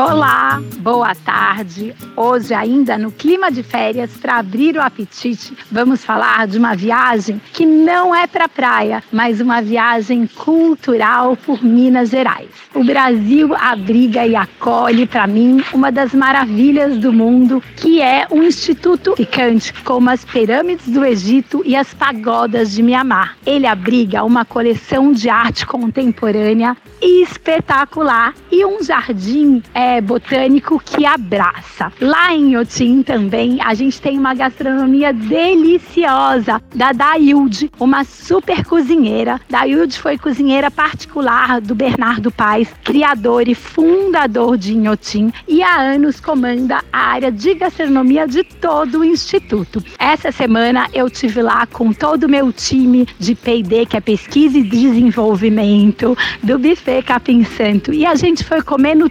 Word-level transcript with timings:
Olá, 0.00 0.62
boa 0.78 1.14
tarde. 1.14 1.94
Hoje, 2.16 2.54
ainda 2.54 2.96
no 2.96 3.12
clima 3.12 3.52
de 3.52 3.62
férias, 3.62 4.16
para 4.16 4.38
abrir 4.38 4.74
o 4.74 4.80
apetite, 4.80 5.52
vamos 5.70 6.02
falar 6.02 6.46
de 6.46 6.56
uma 6.56 6.74
viagem 6.74 7.38
que 7.52 7.66
não 7.66 8.14
é 8.14 8.26
para 8.26 8.48
praia, 8.48 9.04
mas 9.12 9.42
uma 9.42 9.60
viagem 9.60 10.26
cultural 10.26 11.36
por 11.36 11.62
Minas 11.62 12.08
Gerais. 12.08 12.48
O 12.74 12.82
Brasil 12.82 13.54
abriga 13.54 14.26
e 14.26 14.34
acolhe 14.34 15.06
para 15.06 15.26
mim 15.26 15.62
uma 15.70 15.92
das 15.92 16.14
maravilhas 16.14 16.96
do 16.96 17.12
mundo, 17.12 17.62
que 17.76 18.00
é 18.00 18.26
um 18.30 18.42
instituto 18.42 19.14
ficante 19.16 19.70
como 19.84 20.08
as 20.08 20.24
pirâmides 20.24 20.88
do 20.88 21.04
Egito 21.04 21.62
e 21.62 21.76
as 21.76 21.92
pagodas 21.92 22.72
de 22.72 22.82
Mianmar. 22.82 23.36
Ele 23.44 23.66
abriga 23.66 24.24
uma 24.24 24.46
coleção 24.46 25.12
de 25.12 25.28
arte 25.28 25.66
contemporânea 25.66 26.74
espetacular 27.02 28.34
e 28.50 28.64
um 28.64 28.82
jardim 28.82 29.62
é, 29.74 29.89
botânico 29.98 30.78
que 30.84 31.06
abraça. 31.06 31.90
Lá 31.98 32.34
em 32.34 32.50
Inhotim 32.50 33.02
também 33.02 33.58
a 33.62 33.72
gente 33.72 33.98
tem 33.98 34.18
uma 34.18 34.34
gastronomia 34.34 35.10
deliciosa 35.10 36.60
da 36.74 36.92
Dailde, 36.92 37.70
uma 37.80 38.04
super 38.04 38.62
cozinheira. 38.66 39.40
Dailde 39.48 39.98
foi 39.98 40.18
cozinheira 40.18 40.70
particular 40.70 41.62
do 41.62 41.74
Bernardo 41.74 42.30
Paes, 42.30 42.68
criador 42.84 43.48
e 43.48 43.54
fundador 43.54 44.58
de 44.58 44.74
Inhotim 44.74 45.32
e 45.48 45.62
há 45.62 45.80
anos 45.80 46.20
comanda 46.20 46.84
a 46.92 46.98
área 46.98 47.32
de 47.32 47.54
gastronomia 47.54 48.28
de 48.28 48.44
todo 48.44 48.98
o 48.98 49.04
instituto. 49.04 49.82
Essa 49.98 50.30
semana 50.30 50.88
eu 50.92 51.08
tive 51.08 51.40
lá 51.40 51.66
com 51.66 51.90
todo 51.92 52.24
o 52.24 52.28
meu 52.28 52.52
time 52.52 53.08
de 53.18 53.34
P&D, 53.34 53.86
que 53.86 53.96
é 53.96 54.00
pesquisa 54.00 54.58
e 54.58 54.62
desenvolvimento, 54.62 56.16
do 56.42 56.58
buffet 56.58 57.02
Capim 57.02 57.44
Santo 57.44 57.92
e 57.92 58.04
a 58.04 58.14
gente 58.14 58.44
foi 58.44 58.60
comer 58.60 58.96
no 58.96 59.08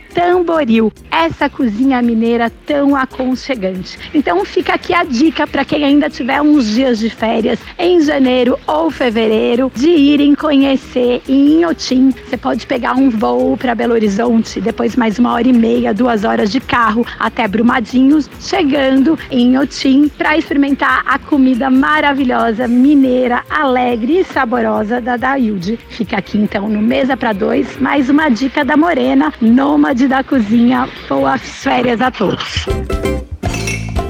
Tamboril, 0.69 0.93
essa 1.09 1.49
cozinha 1.49 2.01
mineira 2.01 2.51
tão 2.65 2.95
aconchegante. 2.95 3.97
Então 4.13 4.45
fica 4.45 4.75
aqui 4.75 4.93
a 4.93 5.03
dica 5.03 5.47
para 5.47 5.65
quem 5.65 5.83
ainda 5.83 6.09
tiver 6.09 6.39
uns 6.41 6.67
dias 6.67 6.99
de 6.99 7.09
férias 7.09 7.59
em 7.77 7.99
janeiro 8.01 8.57
ou 8.67 8.91
fevereiro 8.91 9.71
de 9.75 9.89
irem 9.89 10.35
conhecer 10.35 11.21
em 11.27 11.59
Inhotim. 11.59 12.11
Você 12.11 12.37
pode 12.37 12.67
pegar 12.67 12.93
um 12.93 13.09
voo 13.09 13.57
para 13.57 13.73
Belo 13.73 13.93
Horizonte, 13.93 14.61
depois 14.61 14.95
mais 14.95 15.17
uma 15.17 15.33
hora 15.33 15.47
e 15.47 15.53
meia, 15.53 15.93
duas 15.93 16.23
horas 16.23 16.51
de 16.51 16.59
carro 16.59 17.05
até 17.19 17.47
Brumadinhos, 17.47 18.29
chegando 18.39 19.17
em 19.31 19.53
Inhotim 19.53 20.07
para 20.07 20.37
experimentar 20.37 21.03
a 21.05 21.17
comida 21.17 21.69
maravilhosa 21.69 22.67
mineira, 22.67 23.43
alegre 23.49 24.19
e 24.19 24.23
saborosa 24.23 25.01
da 25.01 25.17
Dailde. 25.17 25.79
Fica 25.89 26.17
aqui 26.17 26.37
então 26.37 26.69
no 26.69 26.81
Mesa 26.81 27.17
para 27.17 27.33
Dois, 27.33 27.77
mais 27.79 28.09
uma 28.09 28.29
dica 28.29 28.63
da 28.63 28.77
Morena, 28.77 29.33
nômade 29.41 30.07
da 30.07 30.23
cozinha 30.23 30.48
sozinha. 30.49 30.89
Boas 31.07 31.41
férias 31.41 32.01
a 32.01 32.09
todos. 32.09 32.65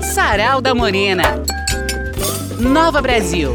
Sarau 0.02 0.62
da 0.62 0.74
Morena. 0.74 1.44
Nova 2.60 3.02
Brasil. 3.02 3.54